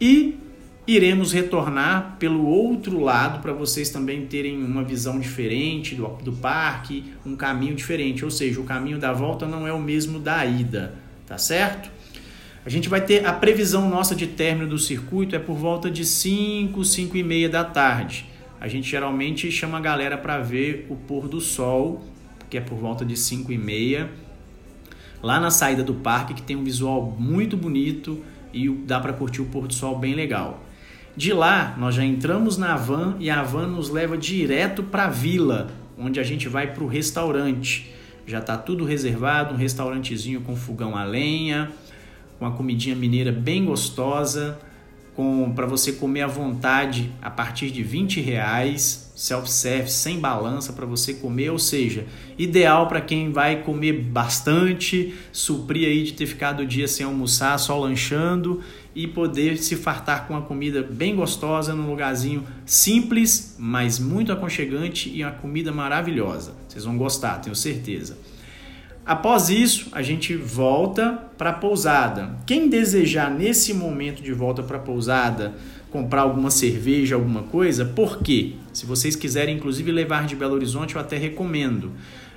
E 0.00 0.36
iremos 0.86 1.32
retornar 1.32 2.16
pelo 2.18 2.46
outro 2.46 2.98
lado 2.98 3.40
para 3.40 3.52
vocês 3.52 3.90
também 3.90 4.26
terem 4.26 4.56
uma 4.56 4.82
visão 4.82 5.20
diferente 5.20 5.94
do, 5.94 6.06
do 6.24 6.32
parque, 6.32 7.12
um 7.24 7.36
caminho 7.36 7.74
diferente. 7.74 8.24
Ou 8.24 8.30
seja, 8.30 8.60
o 8.60 8.64
caminho 8.64 8.98
da 8.98 9.12
volta 9.12 9.46
não 9.46 9.66
é 9.66 9.72
o 9.72 9.80
mesmo 9.80 10.18
da 10.18 10.44
ida, 10.44 10.94
tá 11.26 11.38
certo? 11.38 11.90
A 12.64 12.70
gente 12.70 12.88
vai 12.88 13.00
ter 13.00 13.24
a 13.24 13.32
previsão 13.32 13.88
nossa 13.88 14.14
de 14.14 14.26
término 14.26 14.68
do 14.68 14.78
circuito 14.78 15.36
é 15.36 15.38
por 15.38 15.56
volta 15.56 15.90
de 15.90 16.04
5, 16.04 16.84
5 16.84 17.16
e 17.16 17.22
meia 17.22 17.48
da 17.48 17.64
tarde. 17.64 18.26
A 18.60 18.66
gente 18.66 18.90
geralmente 18.90 19.50
chama 19.52 19.78
a 19.78 19.80
galera 19.80 20.18
para 20.18 20.38
ver 20.40 20.86
o 20.90 20.96
pôr 20.96 21.28
do 21.28 21.40
sol, 21.40 22.04
que 22.50 22.58
é 22.58 22.60
por 22.60 22.76
volta 22.76 23.04
de 23.04 23.16
5 23.16 23.52
e 23.52 23.58
meia, 23.58 24.10
lá 25.22 25.38
na 25.38 25.50
saída 25.50 25.82
do 25.82 25.94
parque, 25.94 26.34
que 26.34 26.42
tem 26.42 26.56
um 26.56 26.64
visual 26.64 27.14
muito 27.18 27.56
bonito 27.56 28.22
e 28.52 28.68
dá 28.68 28.98
para 28.98 29.12
curtir 29.12 29.42
o 29.42 29.46
pôr 29.46 29.66
do 29.66 29.74
sol 29.74 29.98
bem 29.98 30.14
legal. 30.14 30.64
De 31.16 31.32
lá, 31.32 31.76
nós 31.78 31.94
já 31.94 32.04
entramos 32.04 32.56
na 32.56 32.76
van 32.76 33.16
e 33.18 33.28
a 33.28 33.42
van 33.42 33.66
nos 33.66 33.90
leva 33.90 34.16
direto 34.16 34.82
para 34.82 35.06
a 35.06 35.10
vila, 35.10 35.70
onde 35.98 36.20
a 36.20 36.22
gente 36.22 36.48
vai 36.48 36.72
para 36.72 36.84
o 36.84 36.86
restaurante. 36.86 37.92
Já 38.26 38.38
está 38.38 38.56
tudo 38.56 38.84
reservado, 38.84 39.54
um 39.54 39.56
restaurantezinho 39.56 40.40
com 40.40 40.54
fogão 40.54 40.96
a 40.96 41.04
lenha, 41.04 41.70
uma 42.40 42.52
comidinha 42.52 42.94
mineira 42.94 43.32
bem 43.32 43.64
gostosa, 43.64 44.58
com 45.18 45.52
para 45.52 45.66
você 45.66 45.90
comer 45.90 46.22
à 46.22 46.28
vontade 46.28 47.10
a 47.20 47.28
partir 47.28 47.72
de 47.72 47.82
20 47.82 48.20
reais, 48.20 49.12
self-service, 49.16 49.96
sem 49.96 50.20
balança 50.20 50.72
para 50.72 50.86
você 50.86 51.12
comer, 51.12 51.50
ou 51.50 51.58
seja, 51.58 52.06
ideal 52.38 52.86
para 52.86 53.00
quem 53.00 53.32
vai 53.32 53.64
comer 53.64 53.94
bastante, 53.94 55.12
suprir 55.32 55.88
aí 55.88 56.04
de 56.04 56.12
ter 56.12 56.26
ficado 56.26 56.60
o 56.60 56.66
dia 56.66 56.86
sem 56.86 57.04
almoçar, 57.04 57.58
só 57.58 57.76
lanchando 57.76 58.62
e 58.94 59.08
poder 59.08 59.58
se 59.58 59.74
fartar 59.74 60.28
com 60.28 60.34
uma 60.34 60.42
comida 60.42 60.84
bem 60.88 61.16
gostosa 61.16 61.74
num 61.74 61.90
lugarzinho 61.90 62.46
simples, 62.64 63.56
mas 63.58 63.98
muito 63.98 64.30
aconchegante 64.30 65.10
e 65.12 65.24
uma 65.24 65.32
comida 65.32 65.72
maravilhosa. 65.72 66.54
Vocês 66.68 66.84
vão 66.84 66.96
gostar, 66.96 67.38
tenho 67.38 67.56
certeza. 67.56 68.16
Após 69.08 69.48
isso, 69.48 69.88
a 69.92 70.02
gente 70.02 70.36
volta 70.36 71.12
para 71.38 71.48
a 71.48 71.54
pousada. 71.54 72.36
Quem 72.44 72.68
desejar 72.68 73.30
nesse 73.30 73.72
momento 73.72 74.22
de 74.22 74.34
volta 74.34 74.62
para 74.62 74.76
a 74.76 74.80
pousada 74.80 75.54
comprar 75.90 76.20
alguma 76.20 76.50
cerveja, 76.50 77.14
alguma 77.14 77.44
coisa, 77.44 77.86
por 77.86 78.18
quê? 78.18 78.56
Se 78.70 78.84
vocês 78.84 79.16
quiserem 79.16 79.56
inclusive 79.56 79.90
levar 79.90 80.26
de 80.26 80.36
Belo 80.36 80.52
Horizonte, 80.52 80.94
eu 80.94 81.00
até 81.00 81.16
recomendo. 81.16 81.92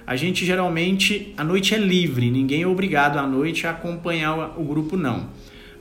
A 0.08 0.16
gente 0.16 0.46
geralmente, 0.46 1.34
a 1.36 1.44
noite 1.44 1.75
é 1.75 1.78
livre, 1.78 2.32
ninguém 2.32 2.62
é 2.62 2.68
obrigado 2.68 3.18
à 3.18 3.28
noite 3.28 3.68
a 3.68 3.72
acompanhar 3.72 4.58
o 4.58 4.63
grupo 4.63 4.96
não. 4.96 5.28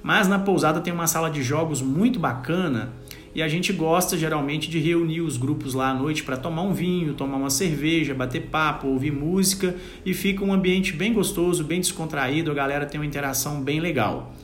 Mas 0.02 0.26
na 0.26 0.40
pousada 0.40 0.80
tem 0.80 0.92
uma 0.92 1.06
sala 1.06 1.30
de 1.30 1.40
jogos 1.40 1.80
muito 1.80 2.18
bacana 2.18 2.90
e 3.34 3.42
a 3.42 3.48
gente 3.48 3.72
gosta 3.72 4.18
geralmente 4.18 4.68
de 4.68 4.78
reunir 4.78 5.20
os 5.20 5.36
grupos 5.36 5.72
lá 5.72 5.90
à 5.90 5.94
noite 5.94 6.24
para 6.24 6.36
tomar 6.36 6.62
um 6.62 6.72
vinho, 6.72 7.14
tomar 7.14 7.36
uma 7.36 7.50
cerveja, 7.50 8.12
bater 8.12 8.42
papo, 8.46 8.88
ouvir 8.88 9.12
música 9.12 9.76
e 10.04 10.12
fica 10.12 10.44
um 10.44 10.52
ambiente 10.52 10.92
bem 10.92 11.12
gostoso, 11.12 11.62
bem 11.62 11.80
descontraído, 11.80 12.50
a 12.50 12.54
galera 12.54 12.86
tem 12.86 13.00
uma 13.00 13.06
interação 13.06 13.62
bem 13.62 13.78
legal. 13.78 14.34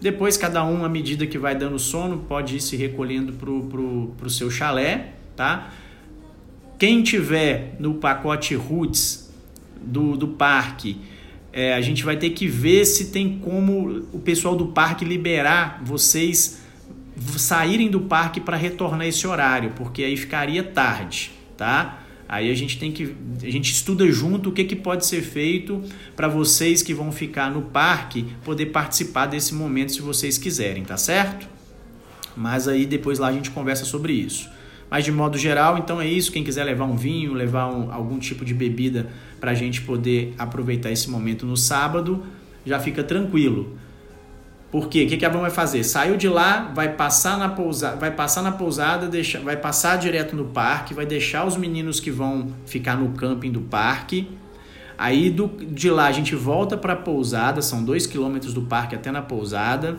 Depois, 0.00 0.36
cada 0.36 0.64
um, 0.64 0.84
à 0.84 0.88
medida 0.88 1.26
que 1.26 1.38
vai 1.38 1.56
dando 1.56 1.78
sono, 1.78 2.18
pode 2.18 2.56
ir 2.56 2.60
se 2.60 2.76
recolhendo 2.76 3.32
para 3.32 3.50
o 3.50 4.14
pro, 4.16 4.30
seu 4.30 4.50
chalé, 4.50 5.14
tá? 5.34 5.72
Quem 6.78 7.02
tiver 7.02 7.74
no 7.80 7.94
pacote 7.94 8.54
Roots 8.54 9.34
do, 9.82 10.16
do 10.16 10.28
parque, 10.28 10.98
é, 11.52 11.74
a 11.74 11.80
gente 11.80 12.04
vai 12.04 12.16
ter 12.16 12.30
que 12.30 12.46
ver 12.46 12.84
se 12.84 13.10
tem 13.10 13.38
como 13.38 14.04
o 14.12 14.20
pessoal 14.20 14.54
do 14.54 14.66
parque 14.66 15.04
liberar 15.04 15.82
vocês 15.84 16.62
saírem 17.36 17.90
do 17.90 18.00
parque 18.00 18.40
para 18.40 18.56
retornar 18.56 19.06
esse 19.06 19.26
horário, 19.26 19.72
porque 19.76 20.02
aí 20.04 20.16
ficaria 20.16 20.62
tarde, 20.62 21.30
tá? 21.56 22.02
Aí 22.28 22.50
a 22.50 22.54
gente 22.54 22.78
tem 22.78 22.92
que 22.92 23.14
a 23.42 23.50
gente 23.50 23.72
estuda 23.72 24.06
junto 24.12 24.50
o 24.50 24.52
que, 24.52 24.64
que 24.64 24.76
pode 24.76 25.06
ser 25.06 25.22
feito 25.22 25.82
para 26.14 26.28
vocês 26.28 26.82
que 26.82 26.92
vão 26.92 27.10
ficar 27.10 27.50
no 27.50 27.62
parque 27.62 28.26
poder 28.44 28.66
participar 28.66 29.26
desse 29.26 29.54
momento 29.54 29.92
se 29.92 30.02
vocês 30.02 30.36
quiserem, 30.36 30.84
tá 30.84 30.98
certo? 30.98 31.48
Mas 32.36 32.68
aí 32.68 32.84
depois 32.84 33.18
lá 33.18 33.28
a 33.28 33.32
gente 33.32 33.50
conversa 33.50 33.86
sobre 33.86 34.12
isso. 34.12 34.48
Mas 34.90 35.04
de 35.04 35.12
modo 35.12 35.36
geral, 35.38 35.78
então 35.78 36.00
é 36.00 36.06
isso. 36.06 36.30
Quem 36.30 36.44
quiser 36.44 36.64
levar 36.64 36.84
um 36.84 36.96
vinho, 36.96 37.32
levar 37.32 37.66
um, 37.66 37.92
algum 37.92 38.18
tipo 38.18 38.44
de 38.44 38.54
bebida 38.54 39.08
para 39.40 39.52
a 39.52 39.54
gente 39.54 39.80
poder 39.82 40.34
aproveitar 40.38 40.90
esse 40.90 41.10
momento 41.10 41.46
no 41.46 41.56
sábado, 41.56 42.24
já 42.64 42.78
fica 42.78 43.02
tranquilo. 43.02 43.78
Por 44.70 44.88
quê? 44.88 45.04
O 45.04 45.08
que, 45.08 45.16
que 45.16 45.24
a 45.24 45.30
van 45.30 45.40
vai 45.40 45.50
fazer? 45.50 45.82
Saiu 45.82 46.16
de 46.16 46.28
lá, 46.28 46.70
vai 46.74 46.92
passar 46.92 47.38
na 47.38 47.48
pousada, 47.48 47.96
vai 47.96 48.10
passar 48.10 48.42
na 48.42 48.52
pousada, 48.52 49.06
deixa, 49.08 49.40
vai 49.40 49.56
passar 49.56 49.96
direto 49.96 50.36
no 50.36 50.44
parque, 50.44 50.92
vai 50.92 51.06
deixar 51.06 51.46
os 51.46 51.56
meninos 51.56 52.00
que 52.00 52.10
vão 52.10 52.48
ficar 52.66 52.96
no 52.96 53.10
camping 53.10 53.50
do 53.50 53.62
parque. 53.62 54.28
Aí 54.98 55.30
do, 55.30 55.46
de 55.46 55.90
lá 55.90 56.06
a 56.06 56.12
gente 56.12 56.34
volta 56.34 56.76
para 56.76 56.92
a 56.92 56.96
pousada, 56.96 57.62
são 57.62 57.82
dois 57.82 58.06
quilômetros 58.06 58.52
do 58.52 58.62
parque 58.62 58.94
até 58.94 59.10
na 59.10 59.22
pousada. 59.22 59.98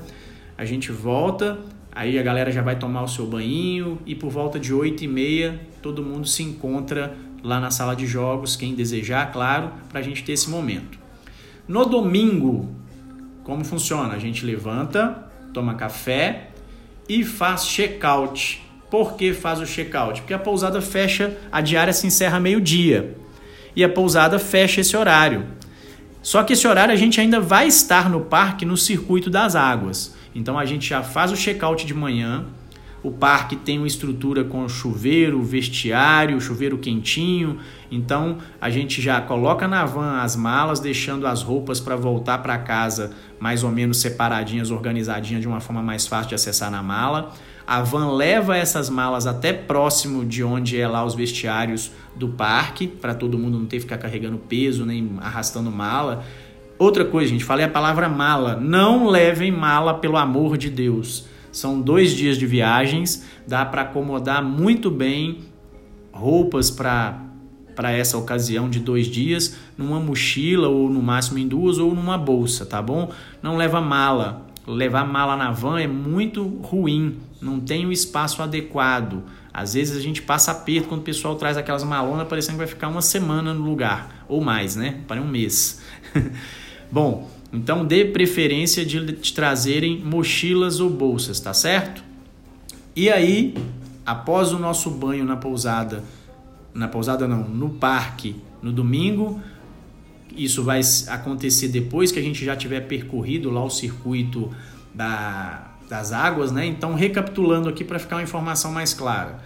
A 0.55 0.65
gente 0.65 0.91
volta, 0.91 1.57
aí 1.91 2.19
a 2.19 2.21
galera 2.21 2.51
já 2.51 2.61
vai 2.61 2.77
tomar 2.77 3.01
o 3.01 3.07
seu 3.07 3.25
banho 3.25 3.97
e 4.05 4.13
por 4.13 4.29
volta 4.29 4.59
de 4.59 4.71
8 4.71 5.03
e 5.03 5.07
meia 5.07 5.59
todo 5.81 6.03
mundo 6.03 6.27
se 6.27 6.43
encontra 6.43 7.15
lá 7.43 7.59
na 7.59 7.71
sala 7.71 7.95
de 7.95 8.05
jogos, 8.05 8.55
quem 8.55 8.75
desejar, 8.75 9.31
claro, 9.31 9.71
para 9.89 9.99
a 9.99 10.03
gente 10.03 10.23
ter 10.23 10.33
esse 10.33 10.49
momento. 10.49 10.99
No 11.67 11.85
domingo, 11.85 12.69
como 13.49 13.65
funciona? 13.65 14.13
A 14.13 14.19
gente 14.19 14.45
levanta, 14.45 15.27
toma 15.51 15.73
café 15.73 16.49
e 17.09 17.23
faz 17.23 17.65
check-out. 17.65 18.63
Por 18.91 19.15
que 19.15 19.33
faz 19.33 19.59
o 19.59 19.65
check-out? 19.65 20.21
Porque 20.21 20.35
a 20.35 20.39
pousada 20.39 20.79
fecha, 20.81 21.35
a 21.51 21.59
diária 21.59 21.91
se 21.91 22.05
encerra 22.05 22.39
meio-dia. 22.39 23.17
E 23.75 23.83
a 23.83 23.89
pousada 23.89 24.37
fecha 24.37 24.81
esse 24.81 24.95
horário. 24.95 25.47
Só 26.21 26.43
que 26.43 26.53
esse 26.53 26.67
horário 26.67 26.93
a 26.93 26.97
gente 26.97 27.19
ainda 27.19 27.39
vai 27.39 27.67
estar 27.67 28.07
no 28.07 28.21
parque 28.21 28.65
no 28.65 28.77
circuito 28.77 29.31
das 29.31 29.55
águas. 29.55 30.15
Então 30.35 30.57
a 30.57 30.63
gente 30.63 30.87
já 30.87 31.01
faz 31.01 31.31
o 31.31 31.35
check-out 31.35 31.85
de 31.87 31.93
manhã, 31.93 32.45
o 33.01 33.11
parque 33.11 33.55
tem 33.55 33.77
uma 33.77 33.87
estrutura 33.87 34.43
com 34.43 34.67
chuveiro, 34.67 35.41
vestiário, 35.41 36.39
chuveiro 36.41 36.77
quentinho. 36.77 37.59
Então 37.89 38.37
a 38.59 38.69
gente 38.69 39.01
já 39.01 39.21
coloca 39.21 39.67
na 39.67 39.85
van 39.85 40.19
as 40.21 40.35
malas, 40.35 40.79
deixando 40.79 41.25
as 41.25 41.41
roupas 41.41 41.79
para 41.79 41.95
voltar 41.95 42.39
para 42.39 42.57
casa 42.57 43.11
mais 43.39 43.63
ou 43.63 43.71
menos 43.71 44.01
separadinhas, 44.01 44.69
organizadinhas 44.69 45.41
de 45.41 45.47
uma 45.47 45.61
forma 45.61 45.81
mais 45.81 46.05
fácil 46.05 46.29
de 46.29 46.35
acessar 46.35 46.69
na 46.69 46.83
mala. 46.83 47.31
A 47.65 47.81
van 47.81 48.11
leva 48.11 48.57
essas 48.57 48.89
malas 48.89 49.27
até 49.27 49.53
próximo 49.53 50.25
de 50.25 50.43
onde 50.43 50.79
é 50.79 50.87
lá 50.87 51.05
os 51.05 51.15
vestiários 51.15 51.91
do 52.15 52.29
parque, 52.29 52.87
para 52.87 53.13
todo 53.13 53.37
mundo 53.37 53.59
não 53.59 53.65
ter 53.65 53.77
que 53.77 53.83
ficar 53.83 53.97
carregando 53.97 54.37
peso 54.37 54.85
nem 54.85 55.17
arrastando 55.21 55.71
mala. 55.71 56.25
Outra 56.79 57.05
coisa, 57.05 57.29
gente, 57.29 57.45
falei 57.45 57.65
a 57.65 57.69
palavra 57.69 58.09
mala. 58.09 58.55
Não 58.55 59.07
levem 59.07 59.51
mala, 59.51 59.93
pelo 59.93 60.17
amor 60.17 60.57
de 60.57 60.69
Deus. 60.69 61.27
São 61.51 61.81
dois 61.81 62.11
dias 62.11 62.37
de 62.37 62.45
viagens, 62.45 63.25
dá 63.47 63.65
para 63.65 63.83
acomodar 63.83 64.43
muito 64.43 64.91
bem 64.91 65.39
roupas 66.11 66.69
para 66.69 67.25
para 67.79 67.93
essa 67.93 68.17
ocasião 68.17 68.69
de 68.69 68.77
dois 68.77 69.07
dias 69.07 69.55
numa 69.77 70.01
mochila 70.01 70.67
ou 70.67 70.89
no 70.89 71.01
máximo 71.01 71.39
em 71.39 71.47
duas 71.47 71.77
ou 71.77 71.95
numa 71.95 72.17
bolsa, 72.17 72.65
tá 72.65 72.81
bom? 72.81 73.09
Não 73.41 73.55
leva 73.55 73.79
mala. 73.79 74.45
Levar 74.67 75.05
mala 75.05 75.37
na 75.37 75.51
van 75.51 75.79
é 75.79 75.87
muito 75.87 76.45
ruim, 76.45 77.19
não 77.41 77.57
tem 77.57 77.85
o 77.85 77.91
espaço 77.91 78.43
adequado. 78.43 79.23
Às 79.53 79.75
vezes 79.75 79.97
a 79.97 80.01
gente 80.01 80.21
passa 80.21 80.51
aperto 80.51 80.89
quando 80.89 80.99
o 80.99 81.03
pessoal 81.05 81.35
traz 81.37 81.55
aquelas 81.55 81.85
malonas 81.85 82.27
parecendo 82.27 82.57
que 82.57 82.65
vai 82.65 82.67
ficar 82.67 82.89
uma 82.89 83.01
semana 83.01 83.53
no 83.53 83.63
lugar, 83.63 84.25
ou 84.27 84.41
mais, 84.41 84.75
né? 84.75 84.99
Para 85.07 85.21
um 85.21 85.27
mês. 85.27 85.81
bom, 86.91 87.29
então 87.51 87.85
dê 87.85 88.05
preferência 88.05 88.85
de 88.85 89.13
te 89.13 89.33
trazerem 89.33 89.99
mochilas 89.99 90.79
ou 90.79 90.89
bolsas, 90.89 91.39
tá 91.39 91.53
certo? 91.53 92.03
E 92.95 93.09
aí, 93.09 93.55
após 94.05 94.51
o 94.51 94.59
nosso 94.59 94.91
banho 94.91 95.25
na 95.25 95.35
pousada, 95.35 96.03
na 96.73 96.87
pousada 96.87 97.27
não, 97.27 97.47
no 97.47 97.69
parque, 97.69 98.35
no 98.61 98.71
domingo, 98.71 99.41
isso 100.35 100.63
vai 100.63 100.81
acontecer 101.07 101.69
depois 101.69 102.11
que 102.11 102.19
a 102.19 102.21
gente 102.21 102.43
já 102.45 102.55
tiver 102.55 102.81
percorrido 102.81 103.49
lá 103.49 103.63
o 103.63 103.69
circuito 103.69 104.51
da, 104.93 105.69
das 105.89 106.11
águas, 106.11 106.51
né? 106.51 106.65
Então, 106.65 106.93
recapitulando 106.93 107.67
aqui 107.67 107.83
para 107.83 107.97
ficar 107.97 108.17
uma 108.17 108.23
informação 108.23 108.71
mais 108.71 108.93
clara. 108.93 109.39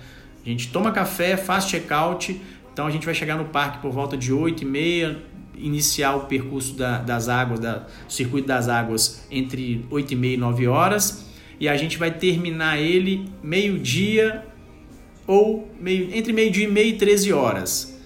A 0.45 0.49
gente 0.49 0.69
toma 0.69 0.91
café, 0.91 1.37
faz 1.37 1.65
check-out, 1.67 2.39
então 2.73 2.85
a 2.85 2.91
gente 2.91 3.05
vai 3.05 3.15
chegar 3.15 3.37
no 3.37 3.45
parque 3.45 3.77
por 3.79 3.91
volta 3.91 4.17
de 4.17 4.33
8 4.33 4.63
e 4.63 4.65
meia, 4.65 5.23
iniciar 5.55 6.15
o 6.15 6.21
percurso 6.21 6.73
da, 6.73 6.99
das 6.99 7.29
águas, 7.29 7.59
da, 7.59 7.87
circuito 8.07 8.47
das 8.47 8.67
águas 8.67 9.25
entre 9.29 9.85
8 9.89 10.13
e 10.13 10.15
meia 10.15 10.33
e 10.33 10.37
9 10.37 10.67
horas 10.67 11.25
e 11.59 11.67
a 11.69 11.77
gente 11.77 11.97
vai 11.97 12.11
terminar 12.11 12.77
ele 12.77 13.29
meio-dia 13.41 14.45
ou 15.25 15.71
meio, 15.79 16.13
entre 16.13 16.33
meio-dia 16.33 16.65
e 16.65 16.71
meia 16.71 16.87
e 16.87 16.97
13 16.97 17.31
horas. 17.31 17.99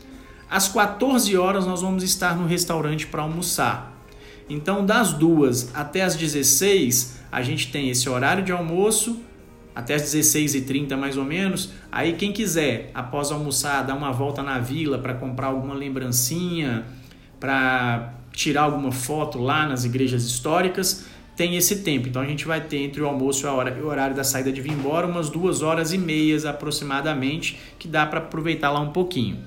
Às 0.49 0.67
14 0.69 1.35
horas 1.35 1.65
nós 1.65 1.81
vamos 1.81 2.03
estar 2.03 2.37
no 2.37 2.45
restaurante 2.45 3.07
para 3.07 3.21
almoçar. 3.23 3.93
Então, 4.49 4.85
das 4.85 5.11
duas 5.13 5.75
até 5.75 6.03
as 6.03 6.15
16, 6.15 7.19
a 7.31 7.41
gente 7.41 7.71
tem 7.71 7.89
esse 7.89 8.07
horário 8.07 8.43
de 8.43 8.51
almoço, 8.51 9.19
até 9.75 9.95
as 9.95 10.03
16h30 10.03 10.95
mais 10.95 11.17
ou 11.17 11.25
menos. 11.25 11.71
Aí 11.91 12.13
quem 12.13 12.31
quiser, 12.31 12.91
após 12.93 13.31
almoçar, 13.31 13.83
dar 13.83 13.95
uma 13.95 14.11
volta 14.11 14.41
na 14.41 14.59
vila 14.59 14.99
para 14.99 15.13
comprar 15.13 15.47
alguma 15.47 15.73
lembrancinha, 15.73 16.85
para 17.39 18.13
tirar 18.31 18.63
alguma 18.63 18.91
foto 18.91 19.39
lá 19.39 19.67
nas 19.67 19.83
igrejas 19.83 20.23
históricas, 20.25 21.05
tem 21.35 21.55
esse 21.55 21.77
tempo. 21.77 22.07
Então 22.07 22.21
a 22.21 22.25
gente 22.25 22.45
vai 22.45 22.59
ter 22.59 22.77
entre 22.77 23.01
o 23.01 23.05
almoço 23.05 23.45
e, 23.45 23.49
hora, 23.49 23.71
o 23.81 23.85
horário 23.87 24.15
da 24.15 24.23
saída 24.23 24.51
de 24.51 24.59
vir 24.59 24.71
embora 24.71 25.05
umas 25.05 25.29
duas 25.29 25.61
horas 25.61 25.93
e 25.93 25.97
meias 25.97 26.45
aproximadamente, 26.45 27.59
que 27.77 27.87
dá 27.87 28.05
para 28.05 28.19
aproveitar 28.19 28.71
lá 28.71 28.79
um 28.79 28.91
pouquinho. 28.91 29.37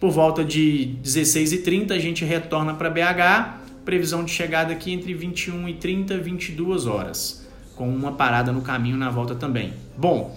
Por 0.00 0.10
volta 0.10 0.44
de 0.44 0.94
16h30 1.02 1.92
a 1.92 1.98
gente 1.98 2.24
retorna 2.24 2.74
para 2.74 2.90
BH, 2.90 3.64
previsão 3.84 4.24
de 4.24 4.32
chegada 4.32 4.72
aqui 4.72 4.92
entre 4.92 5.14
21 5.14 5.68
e 5.68 5.74
30, 5.74 6.18
22 6.18 6.86
horas, 6.86 7.46
com 7.76 7.88
uma 7.88 8.12
parada 8.12 8.52
no 8.52 8.60
caminho 8.60 8.96
na 8.96 9.08
volta 9.08 9.34
também. 9.34 9.72
Bom, 9.96 10.36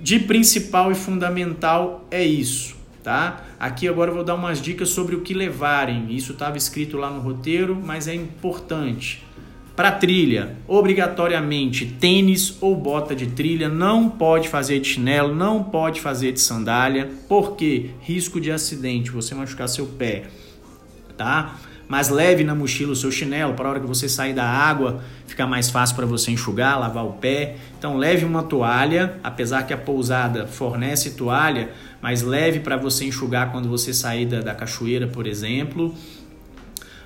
de 0.00 0.20
principal 0.20 0.92
e 0.92 0.94
fundamental 0.94 2.06
é 2.10 2.24
isso, 2.24 2.76
tá? 3.02 3.44
Aqui 3.58 3.88
agora 3.88 4.10
eu 4.10 4.14
vou 4.14 4.24
dar 4.24 4.36
umas 4.36 4.62
dicas 4.62 4.90
sobre 4.90 5.16
o 5.16 5.22
que 5.22 5.34
levarem. 5.34 6.14
Isso 6.14 6.32
estava 6.32 6.56
escrito 6.56 6.96
lá 6.96 7.10
no 7.10 7.20
roteiro, 7.20 7.74
mas 7.74 8.06
é 8.06 8.14
importante. 8.14 9.24
Para 9.74 9.92
trilha, 9.92 10.56
obrigatoriamente 10.66 11.86
tênis 11.86 12.56
ou 12.60 12.74
bota 12.76 13.14
de 13.14 13.28
trilha, 13.28 13.68
não 13.68 14.08
pode 14.08 14.48
fazer 14.48 14.80
de 14.80 14.88
chinelo, 14.88 15.34
não 15.34 15.62
pode 15.62 16.00
fazer 16.00 16.32
de 16.32 16.40
sandália, 16.40 17.10
porque 17.28 17.90
risco 18.00 18.40
de 18.40 18.50
acidente, 18.50 19.10
você 19.10 19.34
machucar 19.34 19.68
seu 19.68 19.86
pé, 19.86 20.24
tá? 21.16 21.56
Mas 21.88 22.10
leve 22.10 22.44
na 22.44 22.54
mochila 22.54 22.92
o 22.92 22.96
seu 22.96 23.10
chinelo 23.10 23.54
para 23.54 23.66
a 23.66 23.70
hora 23.70 23.80
que 23.80 23.86
você 23.86 24.08
sair 24.08 24.34
da 24.34 24.44
água, 24.44 25.02
ficar 25.26 25.46
mais 25.46 25.70
fácil 25.70 25.96
para 25.96 26.04
você 26.04 26.30
enxugar, 26.30 26.78
lavar 26.78 27.06
o 27.06 27.14
pé. 27.14 27.56
Então 27.78 27.96
leve 27.96 28.24
uma 28.24 28.42
toalha, 28.42 29.18
apesar 29.24 29.62
que 29.62 29.72
a 29.72 29.78
pousada 29.78 30.46
fornece 30.46 31.12
toalha, 31.12 31.70
mas 32.02 32.22
leve 32.22 32.60
para 32.60 32.76
você 32.76 33.06
enxugar 33.06 33.50
quando 33.50 33.68
você 33.68 33.94
sair 33.94 34.26
da, 34.26 34.40
da 34.40 34.54
cachoeira, 34.54 35.06
por 35.06 35.26
exemplo 35.26 35.94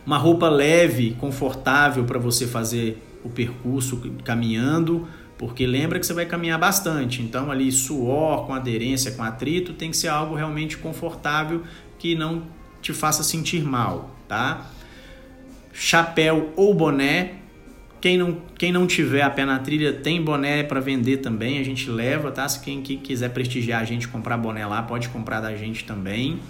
uma 0.04 0.18
roupa 0.18 0.48
leve, 0.48 1.16
confortável 1.18 2.04
para 2.04 2.18
você 2.18 2.46
fazer 2.46 3.02
o 3.24 3.28
percurso 3.28 4.02
caminhando, 4.24 5.06
porque 5.38 5.66
lembra 5.66 5.98
que 5.98 6.06
você 6.06 6.12
vai 6.12 6.26
caminhar 6.26 6.58
bastante. 6.58 7.22
Então 7.22 7.50
ali 7.50 7.70
suor 7.70 8.46
com 8.46 8.54
aderência, 8.54 9.12
com 9.12 9.22
atrito, 9.22 9.72
tem 9.72 9.90
que 9.90 9.96
ser 9.96 10.08
algo 10.08 10.34
realmente 10.34 10.76
confortável 10.76 11.62
que 11.98 12.14
não 12.14 12.42
te 12.80 12.92
faça 12.92 13.22
sentir 13.22 13.62
mal, 13.62 14.11
tá? 14.32 14.66
Chapéu 15.74 16.54
ou 16.56 16.72
boné. 16.72 17.34
Quem 18.00 18.16
não, 18.16 18.38
quem 18.56 18.72
não 18.72 18.86
tiver 18.86 19.20
a 19.20 19.28
pé 19.28 19.44
na 19.44 19.58
trilha 19.58 19.92
tem 19.92 20.22
boné 20.22 20.62
para 20.62 20.80
vender 20.80 21.18
também, 21.18 21.58
a 21.58 21.62
gente 21.62 21.90
leva, 21.90 22.32
tá? 22.32 22.48
Se 22.48 22.58
quem 22.60 22.80
quiser 22.82 23.28
prestigiar 23.28 23.82
a 23.82 23.84
gente 23.84 24.08
comprar 24.08 24.38
boné 24.38 24.66
lá, 24.66 24.82
pode 24.82 25.10
comprar 25.10 25.42
da 25.42 25.54
gente 25.54 25.84
também. 25.84 26.40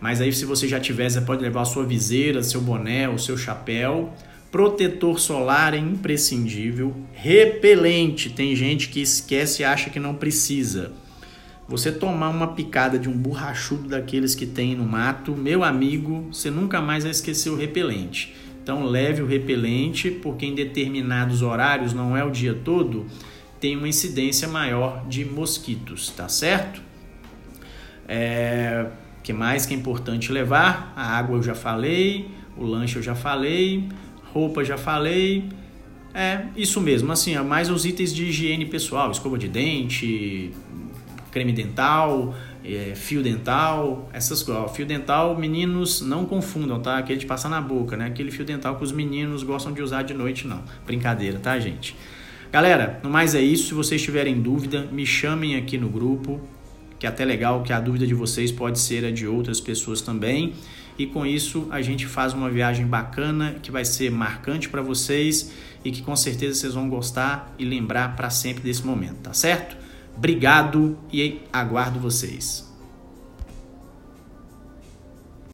Mas 0.00 0.22
aí, 0.22 0.32
se 0.32 0.46
você 0.46 0.66
já 0.66 0.80
tiver, 0.80 1.10
você 1.10 1.20
pode 1.20 1.42
levar 1.42 1.60
a 1.60 1.66
sua 1.66 1.84
viseira, 1.84 2.42
seu 2.42 2.62
boné, 2.62 3.06
o 3.06 3.18
seu 3.18 3.36
chapéu. 3.36 4.10
Protetor 4.50 5.20
solar 5.20 5.74
é 5.74 5.78
imprescindível. 5.78 6.96
Repelente, 7.12 8.30
tem 8.30 8.56
gente 8.56 8.88
que 8.88 9.02
esquece 9.02 9.60
e 9.60 9.64
acha 9.64 9.90
que 9.90 10.00
não 10.00 10.14
precisa. 10.14 10.92
Você 11.66 11.90
tomar 11.90 12.28
uma 12.28 12.48
picada 12.48 12.98
de 12.98 13.08
um 13.08 13.16
borrachudo 13.16 13.88
daqueles 13.88 14.34
que 14.34 14.44
tem 14.44 14.74
no 14.74 14.84
mato, 14.84 15.34
meu 15.34 15.64
amigo, 15.64 16.28
você 16.30 16.50
nunca 16.50 16.80
mais 16.80 17.04
vai 17.04 17.10
esquecer 17.10 17.48
o 17.48 17.56
repelente. 17.56 18.34
Então 18.62 18.84
leve 18.84 19.22
o 19.22 19.26
repelente, 19.26 20.10
porque 20.10 20.44
em 20.44 20.54
determinados 20.54 21.40
horários, 21.42 21.94
não 21.94 22.16
é 22.16 22.22
o 22.22 22.30
dia 22.30 22.54
todo, 22.54 23.06
tem 23.58 23.76
uma 23.76 23.88
incidência 23.88 24.46
maior 24.46 25.06
de 25.08 25.24
mosquitos, 25.24 26.10
tá 26.10 26.28
certo? 26.28 26.82
É, 28.06 28.86
que 29.22 29.32
mais 29.32 29.64
que 29.64 29.72
é 29.72 29.76
importante 29.76 30.30
levar? 30.30 30.92
A 30.94 31.16
água 31.16 31.38
eu 31.38 31.42
já 31.42 31.54
falei, 31.54 32.28
o 32.58 32.64
lanche 32.64 32.96
eu 32.96 33.02
já 33.02 33.14
falei, 33.14 33.88
roupa 34.32 34.62
já 34.62 34.76
falei. 34.76 35.48
É 36.12 36.44
isso 36.56 36.80
mesmo, 36.80 37.10
assim, 37.10 37.36
mais 37.38 37.70
os 37.70 37.84
itens 37.84 38.14
de 38.14 38.26
higiene 38.26 38.66
pessoal, 38.66 39.10
escova 39.10 39.36
de 39.36 39.48
dente, 39.48 40.52
creme 41.34 41.52
dental, 41.52 42.32
é, 42.64 42.92
fio 42.94 43.20
dental, 43.20 44.08
essas 44.12 44.40
coisas. 44.40 44.70
Fio 44.70 44.86
dental, 44.86 45.36
meninos 45.36 46.00
não 46.00 46.24
confundam, 46.24 46.80
tá? 46.80 46.96
Aquele 46.96 47.18
de 47.18 47.26
passar 47.26 47.48
na 47.48 47.60
boca, 47.60 47.96
né? 47.96 48.06
Aquele 48.06 48.30
fio 48.30 48.44
dental 48.44 48.76
que 48.76 48.84
os 48.84 48.92
meninos 48.92 49.42
gostam 49.42 49.72
de 49.72 49.82
usar 49.82 50.02
de 50.04 50.14
noite, 50.14 50.46
não. 50.46 50.62
Brincadeira, 50.86 51.40
tá, 51.40 51.58
gente? 51.58 51.96
Galera, 52.52 53.00
no 53.02 53.10
mais 53.10 53.34
é 53.34 53.42
isso. 53.42 53.68
Se 53.68 53.74
vocês 53.74 54.00
tiverem 54.00 54.40
dúvida, 54.40 54.88
me 54.92 55.04
chamem 55.04 55.56
aqui 55.56 55.76
no 55.76 55.88
grupo 55.88 56.40
que 56.96 57.06
é 57.06 57.10
até 57.10 57.24
legal 57.24 57.62
que 57.62 57.72
a 57.72 57.80
dúvida 57.80 58.06
de 58.06 58.14
vocês 58.14 58.52
pode 58.52 58.78
ser 58.78 59.04
a 59.04 59.10
de 59.10 59.26
outras 59.26 59.60
pessoas 59.60 60.00
também. 60.00 60.54
E 60.96 61.04
com 61.06 61.26
isso 61.26 61.66
a 61.70 61.82
gente 61.82 62.06
faz 62.06 62.32
uma 62.32 62.48
viagem 62.48 62.86
bacana 62.86 63.56
que 63.60 63.72
vai 63.72 63.84
ser 63.84 64.10
marcante 64.10 64.68
para 64.68 64.80
vocês 64.80 65.52
e 65.84 65.90
que 65.90 66.00
com 66.00 66.14
certeza 66.14 66.60
vocês 66.60 66.74
vão 66.74 66.88
gostar 66.88 67.52
e 67.58 67.64
lembrar 67.64 68.14
para 68.14 68.30
sempre 68.30 68.62
desse 68.62 68.86
momento, 68.86 69.16
tá 69.16 69.32
certo? 69.32 69.83
Obrigado 70.16 70.96
e 71.12 71.42
aguardo 71.52 71.98
vocês. 71.98 72.73